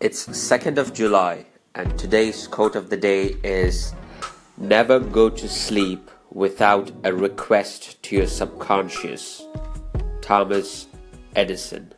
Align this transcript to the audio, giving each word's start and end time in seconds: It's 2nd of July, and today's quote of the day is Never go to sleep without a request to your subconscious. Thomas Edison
It's 0.00 0.26
2nd 0.26 0.78
of 0.78 0.94
July, 0.94 1.44
and 1.74 1.98
today's 1.98 2.46
quote 2.48 2.74
of 2.74 2.88
the 2.88 2.96
day 2.96 3.36
is 3.44 3.92
Never 4.56 4.98
go 4.98 5.28
to 5.28 5.46
sleep 5.46 6.10
without 6.30 6.90
a 7.04 7.12
request 7.12 8.02
to 8.04 8.16
your 8.16 8.26
subconscious. 8.26 9.44
Thomas 10.22 10.86
Edison 11.36 11.92